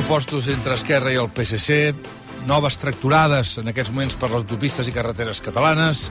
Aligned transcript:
Pressupostos 0.00 0.48
entre 0.48 0.72
Esquerra 0.74 1.10
i 1.12 1.18
el 1.20 1.28
PSC, 1.28 1.92
noves 2.48 2.78
tracturades 2.80 3.50
en 3.60 3.68
aquests 3.68 3.92
moments 3.92 4.14
per 4.16 4.30
les 4.30 4.38
autopistes 4.38 4.88
i 4.88 4.94
carreteres 4.96 5.42
catalanes 5.44 6.06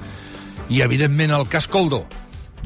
i, 0.69 0.83
evidentment, 0.85 1.33
el 1.33 1.47
cas 1.49 1.65
Coldo. 1.65 2.03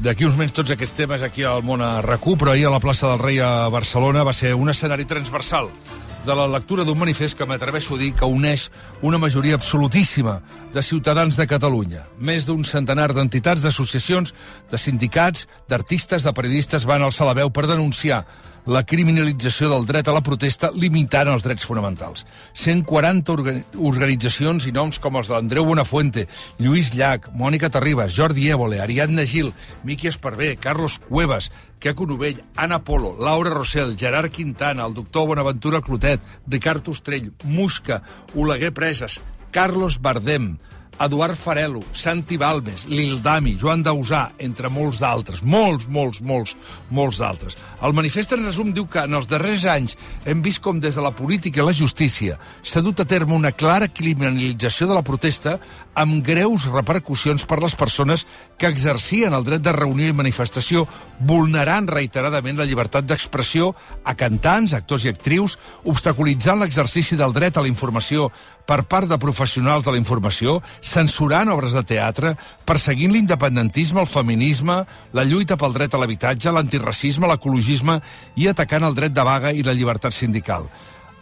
D'aquí 0.04 0.26
uns 0.28 0.36
moments 0.36 0.52
tots 0.52 0.74
aquests 0.74 0.98
temes 0.98 1.24
aquí 1.24 1.46
al 1.48 1.64
món 1.64 1.80
a 1.80 2.02
RAC1, 2.04 2.36
però 2.36 2.52
ahir 2.52 2.68
a 2.68 2.74
la 2.76 2.82
plaça 2.82 3.08
del 3.08 3.24
Rei 3.24 3.40
a 3.40 3.70
Barcelona 3.72 4.26
va 4.26 4.36
ser 4.36 4.52
un 4.52 4.68
escenari 4.68 5.08
transversal 5.08 5.72
de 6.26 6.36
la 6.36 6.44
lectura 6.48 6.84
d'un 6.84 7.00
manifest 7.00 7.38
que 7.38 7.48
m'atreveixo 7.48 7.96
a 7.96 8.02
dir 8.04 8.12
que 8.12 8.28
uneix 8.28 8.68
una 9.00 9.16
majoria 9.16 9.56
absolutíssima 9.56 10.42
de 10.76 10.82
ciutadans 10.82 11.40
de 11.40 11.48
Catalunya. 11.48 12.04
Més 12.18 12.44
d'un 12.44 12.68
centenar 12.68 13.14
d'entitats, 13.16 13.64
d'associacions, 13.64 14.34
de 14.68 14.78
sindicats, 14.78 15.48
d'artistes, 15.72 16.24
de 16.24 16.36
periodistes 16.36 16.84
van 16.84 17.04
alçar 17.04 17.28
la 17.28 17.38
veu 17.40 17.48
per 17.48 17.64
denunciar 17.70 18.26
la 18.66 18.82
criminalització 18.88 19.68
del 19.68 19.84
dret 19.84 20.08
a 20.08 20.14
la 20.16 20.22
protesta 20.24 20.70
limitant 20.72 21.28
els 21.28 21.44
drets 21.44 21.66
fonamentals. 21.68 22.24
140 22.56 23.34
orga 23.34 23.54
organitzacions 23.90 24.66
i 24.68 24.72
noms 24.72 24.98
com 25.02 25.18
els 25.20 25.28
d'Andreu 25.28 25.66
Buenafuente, 25.68 26.26
Lluís 26.58 26.94
Llach, 26.96 27.28
Mònica 27.36 27.70
Terribas, 27.72 28.14
Jordi 28.16 28.48
Évole, 28.54 28.80
Ariadna 28.80 29.26
Gil, 29.28 29.52
Miqui 29.84 30.08
Esparvé, 30.08 30.54
Carlos 30.56 31.00
Cuevas, 31.08 31.50
Queco 31.78 32.06
Novell, 32.08 32.40
Anna 32.56 32.80
Polo, 32.84 33.16
Laura 33.20 33.52
Rossell, 33.52 33.98
Gerard 34.00 34.32
Quintana, 34.32 34.86
el 34.86 34.94
doctor 34.94 35.26
Bonaventura 35.28 35.82
Clotet, 35.82 36.20
Ricard 36.46 36.88
Ostrell, 36.88 37.32
Musca, 37.44 38.02
Oleguer 38.34 38.72
Preses, 38.72 39.20
Carlos 39.52 40.00
Bardem, 40.00 40.56
Eduard 41.02 41.36
Farelo, 41.36 41.80
Santi 41.92 42.36
Balmes, 42.38 42.84
Lildami, 42.86 43.56
Joan 43.58 43.82
Dausà, 43.82 44.28
entre 44.38 44.70
molts 44.70 45.00
d'altres, 45.02 45.42
molts, 45.42 45.88
molts, 45.88 46.20
molts, 46.22 46.54
molts 46.90 47.18
d'altres. 47.18 47.56
El 47.82 47.94
manifest 47.96 48.34
en 48.36 48.44
resum 48.46 48.70
diu 48.74 48.86
que 48.90 49.02
en 49.04 49.18
els 49.18 49.28
darrers 49.30 49.64
anys 49.70 49.96
hem 50.24 50.42
vist 50.44 50.62
com 50.64 50.78
des 50.80 50.94
de 50.94 51.02
la 51.04 51.14
política 51.16 51.62
i 51.62 51.66
la 51.66 51.74
justícia 51.74 52.38
s'ha 52.62 52.82
dut 52.84 53.00
a 53.00 53.08
terme 53.08 53.34
una 53.34 53.52
clara 53.52 53.88
criminalització 53.88 54.88
de 54.88 54.94
la 54.96 55.04
protesta 55.06 55.58
amb 55.94 56.22
greus 56.26 56.66
repercussions 56.70 57.44
per 57.46 57.60
les 57.62 57.74
persones 57.78 58.26
que 58.58 58.70
exercien 58.70 59.34
el 59.34 59.44
dret 59.46 59.62
de 59.62 59.74
reunió 59.74 60.08
i 60.10 60.16
manifestació, 60.16 60.86
vulnerant 61.18 61.88
reiteradament 61.90 62.58
la 62.58 62.66
llibertat 62.68 63.06
d'expressió 63.06 63.72
a 64.04 64.14
cantants, 64.18 64.74
actors 64.74 65.06
i 65.06 65.12
actrius, 65.12 65.58
obstaculitzant 65.84 66.62
l'exercici 66.62 67.18
del 67.18 67.34
dret 67.34 67.56
a 67.56 67.64
la 67.64 67.70
informació 67.70 68.30
per 68.66 68.82
part 68.88 69.08
de 69.08 69.18
professionals 69.20 69.84
de 69.84 69.92
la 69.92 70.00
informació, 70.00 70.60
censurant 70.84 71.48
obres 71.48 71.72
de 71.72 71.82
teatre, 71.88 72.34
perseguint 72.68 73.12
l'independentisme, 73.14 74.02
el 74.04 74.10
feminisme, 74.10 74.82
la 75.16 75.24
lluita 75.24 75.56
pel 75.60 75.72
dret 75.76 75.94
a 75.94 76.00
l'habitatge, 76.00 76.52
l'antiracisme, 76.52 77.28
l'ecologisme 77.30 78.00
i 78.36 78.50
atacant 78.50 78.84
el 78.84 78.96
dret 78.96 79.14
de 79.16 79.24
vaga 79.24 79.52
i 79.52 79.64
la 79.64 79.74
llibertat 79.74 80.12
sindical. 80.12 80.68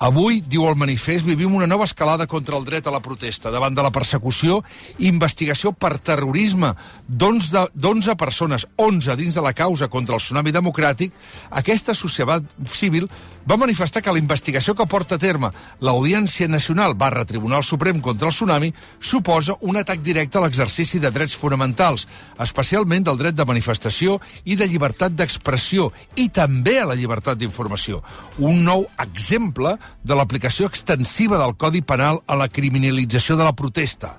Avui, 0.02 0.40
diu 0.42 0.64
el 0.66 0.74
manifest, 0.74 1.22
vivim 1.22 1.52
una 1.54 1.68
nova 1.70 1.84
escalada 1.86 2.24
contra 2.26 2.56
el 2.58 2.64
dret 2.66 2.88
a 2.88 2.90
la 2.90 2.98
protesta 2.98 3.52
davant 3.54 3.76
de 3.76 3.84
la 3.86 3.92
persecució 3.94 4.56
i 4.98 5.06
investigació 5.06 5.70
per 5.70 5.92
terrorisme 6.02 6.72
d'11 7.06 8.16
persones, 8.18 8.66
11 8.82 9.14
dins 9.20 9.38
de 9.38 9.44
la 9.46 9.52
causa 9.54 9.86
contra 9.86 10.18
el 10.18 10.24
tsunami 10.24 10.50
democràtic, 10.50 11.14
aquesta 11.54 11.94
societat 11.94 12.50
civil 12.66 13.06
va 13.46 13.60
manifestar 13.62 14.02
que 14.02 14.10
la 14.10 14.18
investigació 14.18 14.74
que 14.74 14.88
porta 14.90 15.20
a 15.20 15.22
terme 15.22 15.52
l'Audiència 15.78 16.50
Nacional 16.50 16.96
barra 16.98 17.22
Tribunal 17.22 17.62
Suprem 17.62 18.02
contra 18.02 18.26
el 18.26 18.34
tsunami 18.34 18.72
suposa 18.98 19.54
un 19.60 19.78
atac 19.78 20.02
directe 20.02 20.38
a 20.38 20.42
l'exercici 20.42 20.98
de 20.98 21.14
drets 21.14 21.38
fonamentals, 21.38 22.08
especialment 22.42 23.06
del 23.06 23.22
dret 23.22 23.38
de 23.38 23.46
manifestació 23.46 24.18
i 24.42 24.58
de 24.58 24.66
llibertat 24.66 25.14
d'expressió 25.14 25.92
i 26.18 26.26
també 26.34 26.80
a 26.80 26.90
la 26.90 26.98
llibertat 26.98 27.38
d'informació. 27.38 28.02
Un 28.42 28.64
nou 28.66 28.88
exemple 28.98 29.78
de 30.02 30.16
l'aplicació 30.18 30.66
extensiva 30.70 31.38
del 31.40 31.56
Codi 31.56 31.82
Penal 31.82 32.22
a 32.26 32.38
la 32.38 32.48
criminalització 32.48 33.36
de 33.38 33.46
la 33.46 33.56
protesta. 33.56 34.18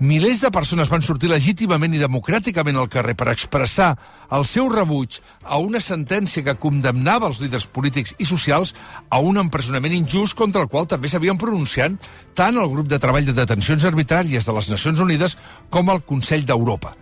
Milers 0.00 0.40
de 0.40 0.48
persones 0.48 0.88
van 0.88 1.02
sortir 1.04 1.28
legítimament 1.28 1.92
i 1.92 1.98
democràticament 2.00 2.78
al 2.80 2.88
carrer 2.88 3.12
per 3.20 3.26
expressar 3.28 3.90
el 4.32 4.46
seu 4.48 4.70
rebuig 4.72 5.18
a 5.44 5.58
una 5.60 5.82
sentència 5.84 6.40
que 6.46 6.56
condemnava 6.62 7.28
els 7.28 7.42
líders 7.44 7.66
polítics 7.68 8.14
i 8.16 8.24
socials 8.24 8.72
a 9.10 9.20
un 9.20 9.36
empresonament 9.42 9.98
injust 9.98 10.38
contra 10.38 10.64
el 10.64 10.72
qual 10.72 10.88
també 10.88 11.12
s'havien 11.12 11.36
pronunciat 11.36 12.00
tant 12.32 12.56
el 12.56 12.72
grup 12.72 12.88
de 12.88 13.02
treball 13.02 13.28
de 13.28 13.36
detencions 13.36 13.84
arbitràries 13.84 14.48
de 14.48 14.56
les 14.56 14.72
Nacions 14.72 15.04
Unides 15.04 15.36
com 15.68 15.92
el 15.92 16.00
Consell 16.08 16.48
d'Europa. 16.48 16.96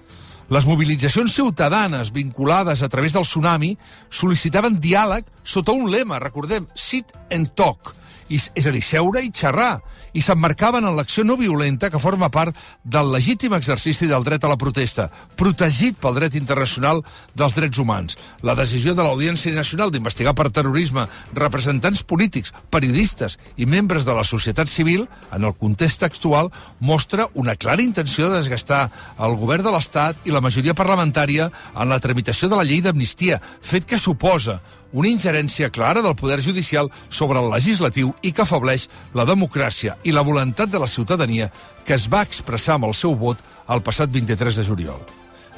Les 0.48 0.64
mobilitzacions 0.64 1.34
ciutadanes 1.36 2.08
vinculades 2.08 2.80
a 2.80 2.88
través 2.88 3.12
del 3.12 3.26
tsunami 3.26 3.74
sol·licitaven 4.08 4.78
diàleg 4.80 5.26
sota 5.44 5.74
un 5.76 5.90
lema, 5.92 6.16
recordem, 6.22 6.64
sit 6.72 7.12
and 7.28 7.50
talk, 7.52 7.92
i, 8.28 8.36
és 8.36 8.66
a 8.66 8.72
dir, 8.74 8.82
seure 8.84 9.22
i 9.24 9.30
xerrar, 9.34 9.78
i 10.16 10.22
s'emmarcaven 10.24 10.86
en 10.88 10.96
l'acció 10.96 11.24
no 11.24 11.36
violenta 11.38 11.90
que 11.90 12.00
forma 12.00 12.30
part 12.32 12.56
del 12.84 13.10
legítim 13.12 13.54
exercici 13.56 14.08
del 14.08 14.24
dret 14.26 14.44
a 14.44 14.50
la 14.52 14.58
protesta, 14.60 15.08
protegit 15.36 15.98
pel 16.00 16.16
dret 16.16 16.36
internacional 16.38 17.02
dels 17.38 17.56
drets 17.56 17.78
humans. 17.78 18.16
La 18.42 18.56
decisió 18.58 18.94
de 18.94 19.04
l'Audiència 19.04 19.52
Nacional 19.54 19.92
d'investigar 19.92 20.34
per 20.38 20.50
terrorisme 20.54 21.06
representants 21.36 22.02
polítics, 22.02 22.54
periodistes 22.70 23.38
i 23.56 23.66
membres 23.66 24.08
de 24.08 24.16
la 24.16 24.24
societat 24.24 24.68
civil, 24.68 25.06
en 25.32 25.44
el 25.44 25.54
context 25.54 26.02
actual, 26.06 26.52
mostra 26.80 27.28
una 27.34 27.56
clara 27.56 27.84
intenció 27.84 28.28
de 28.28 28.40
desgastar 28.40 28.88
el 29.18 29.36
govern 29.40 29.64
de 29.66 29.74
l'Estat 29.74 30.26
i 30.26 30.34
la 30.34 30.44
majoria 30.44 30.76
parlamentària 30.76 31.50
en 31.74 31.88
la 31.88 32.00
tramitació 32.00 32.48
de 32.48 32.58
la 32.58 32.66
llei 32.66 32.82
d'amnistia, 32.84 33.40
fet 33.60 33.86
que 33.88 33.98
suposa 33.98 34.60
una 34.92 35.08
ingerència 35.08 35.70
clara 35.70 36.02
del 36.02 36.16
poder 36.16 36.40
judicial 36.42 36.90
sobre 37.10 37.40
el 37.40 37.50
legislatiu 37.52 38.14
i 38.22 38.32
que 38.32 38.42
afableix 38.42 38.88
la 39.14 39.26
democràcia 39.28 39.98
i 40.04 40.12
la 40.12 40.24
voluntat 40.24 40.70
de 40.72 40.80
la 40.80 40.88
ciutadania 40.88 41.50
que 41.84 41.94
es 41.94 42.08
va 42.08 42.22
expressar 42.22 42.76
amb 42.76 42.88
el 42.88 42.94
seu 42.94 43.14
vot 43.14 43.40
el 43.68 43.82
passat 43.82 44.10
23 44.10 44.56
de 44.56 44.64
juliol. 44.64 45.00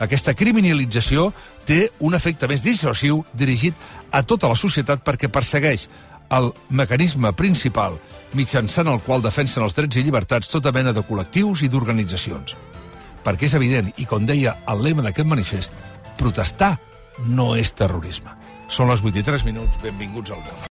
Aquesta 0.00 0.34
criminalització 0.34 1.28
té 1.68 1.90
un 2.00 2.16
efecte 2.16 2.48
més 2.48 2.64
dissuasiu 2.64 3.20
dirigit 3.36 3.76
a 4.10 4.22
tota 4.24 4.48
la 4.48 4.56
societat 4.56 5.04
perquè 5.04 5.28
persegueix 5.28 5.86
el 6.30 6.50
mecanisme 6.70 7.32
principal 7.36 7.98
mitjançant 8.38 8.88
el 8.88 9.00
qual 9.04 9.22
defensen 9.22 9.66
els 9.66 9.76
drets 9.76 9.98
i 9.98 10.04
llibertats 10.06 10.50
tota 10.50 10.72
mena 10.72 10.94
de 10.96 11.04
col·lectius 11.04 11.64
i 11.66 11.68
d'organitzacions. 11.68 12.56
Perquè 13.24 13.50
és 13.50 13.56
evident, 13.58 13.90
i 14.00 14.06
com 14.08 14.24
deia 14.24 14.56
el 14.70 14.84
lema 14.86 15.04
d'aquest 15.04 15.28
manifest, 15.28 15.74
protestar 16.16 16.78
no 17.26 17.52
és 17.58 17.74
terrorisme. 17.76 18.39
Són 18.70 18.90
les 18.92 19.02
83 19.02 19.46
minuts, 19.48 19.80
benvinguts 19.82 20.30
al 20.36 20.44
món. 20.46 20.68